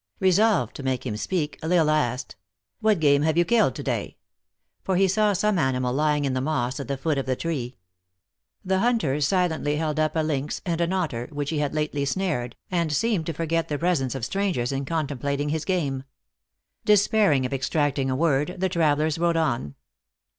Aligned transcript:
Resolved 0.19 0.75
to 0.77 0.81
make 0.81 1.05
him 1.05 1.15
speak, 1.15 1.59
L 1.61 1.71
Isle 1.71 1.91
asked," 1.91 2.35
What 2.81 2.99
game 2.99 3.21
have 3.21 3.37
you 3.37 3.45
killed 3.45 3.75
to 3.75 3.83
day?" 3.83 4.17
for 4.83 4.95
he 4.95 5.07
saw 5.07 5.33
some 5.33 5.59
ani 5.59 5.77
mal 5.77 5.93
lying 5.93 6.25
in 6.25 6.33
the 6.33 6.41
moss 6.41 6.79
at 6.79 6.87
the 6.87 6.97
foot 6.97 7.19
of 7.19 7.27
the 7.27 7.35
tree. 7.35 7.75
The 8.65 8.79
hunter 8.79 9.21
silently 9.21 9.75
held 9.75 9.99
up 9.99 10.13
a 10.15 10.21
lynx 10.23 10.59
and 10.65 10.81
an 10.81 10.91
otter, 10.91 11.29
which 11.31 11.51
he 11.51 11.59
had 11.59 11.75
lately 11.75 12.03
snared, 12.05 12.55
and 12.71 12.91
seemed 12.91 13.27
to 13.27 13.33
forget 13.33 13.67
the 13.67 13.77
presence 13.77 14.13
THE 14.13 14.19
ACTRESS 14.25 14.31
IN 14.37 14.39
HIGH 14.39 14.49
LIFE. 14.49 14.71
157 14.71 14.79
of 14.79 14.79
strangers 14.79 14.79
in 14.79 14.85
contemplating 14.85 15.49
his 15.49 15.65
game. 15.65 16.03
Despairing 16.83 17.45
of 17.45 17.53
extracting 17.53 18.09
a 18.09 18.15
word, 18.15 18.55
the 18.59 18.69
travelers 18.69 19.19
rode 19.19 19.37
on. 19.37 19.75